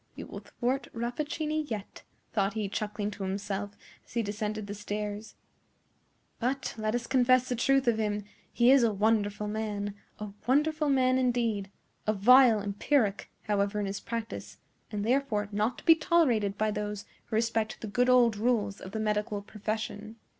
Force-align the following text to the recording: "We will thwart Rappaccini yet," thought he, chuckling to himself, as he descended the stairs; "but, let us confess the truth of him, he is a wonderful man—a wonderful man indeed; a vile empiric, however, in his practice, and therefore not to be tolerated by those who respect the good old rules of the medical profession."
"We 0.15 0.23
will 0.23 0.39
thwart 0.39 0.87
Rappaccini 0.95 1.69
yet," 1.69 2.01
thought 2.33 2.53
he, 2.55 2.67
chuckling 2.67 3.11
to 3.11 3.23
himself, 3.23 3.77
as 4.03 4.13
he 4.13 4.23
descended 4.23 4.65
the 4.65 4.73
stairs; 4.73 5.35
"but, 6.39 6.73
let 6.75 6.95
us 6.95 7.05
confess 7.05 7.47
the 7.47 7.55
truth 7.55 7.87
of 7.87 7.99
him, 7.99 8.23
he 8.51 8.71
is 8.71 8.81
a 8.81 8.91
wonderful 8.91 9.47
man—a 9.47 10.29
wonderful 10.47 10.89
man 10.89 11.19
indeed; 11.19 11.69
a 12.07 12.13
vile 12.13 12.63
empiric, 12.63 13.29
however, 13.43 13.79
in 13.79 13.85
his 13.85 13.99
practice, 13.99 14.57
and 14.91 15.05
therefore 15.05 15.49
not 15.51 15.77
to 15.77 15.85
be 15.85 15.93
tolerated 15.93 16.57
by 16.57 16.71
those 16.71 17.05
who 17.25 17.35
respect 17.35 17.77
the 17.79 17.85
good 17.87 18.09
old 18.09 18.35
rules 18.37 18.81
of 18.81 18.93
the 18.93 18.99
medical 18.99 19.43
profession." 19.43 20.15